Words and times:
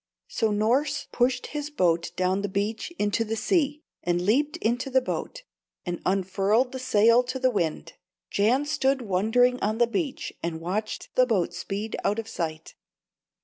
So 0.27 0.49
Norss 0.49 1.05
pushed 1.11 1.45
his 1.53 1.69
boat 1.69 2.11
down 2.15 2.41
the 2.41 2.49
beach 2.49 2.91
into 2.97 3.23
the 3.23 3.35
sea, 3.35 3.83
and 4.01 4.19
leaped 4.19 4.57
into 4.57 4.89
the 4.89 4.99
boat, 4.99 5.43
and 5.85 6.01
unfurled 6.07 6.71
the 6.71 6.79
sail 6.79 7.21
to 7.25 7.37
the 7.37 7.51
wind. 7.51 7.93
Jan 8.31 8.65
stood 8.65 9.03
wondering 9.03 9.59
on 9.59 9.77
the 9.77 9.85
beach, 9.85 10.33
and 10.41 10.59
watched 10.59 11.13
the 11.13 11.27
boat 11.27 11.53
speed 11.53 11.95
out 12.03 12.17
of 12.17 12.27
sight. 12.27 12.73